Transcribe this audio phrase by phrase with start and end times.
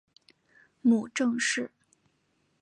[0.81, 1.69] 母郑氏。